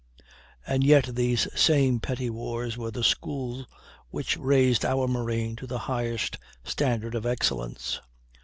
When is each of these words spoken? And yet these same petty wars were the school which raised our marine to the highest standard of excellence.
And 0.65 0.83
yet 0.83 1.13
these 1.15 1.47
same 1.55 1.99
petty 1.99 2.27
wars 2.31 2.75
were 2.75 2.89
the 2.89 3.03
school 3.03 3.67
which 4.09 4.35
raised 4.35 4.83
our 4.83 5.07
marine 5.07 5.55
to 5.57 5.67
the 5.67 5.77
highest 5.77 6.39
standard 6.63 7.13
of 7.13 7.27
excellence. 7.27 8.01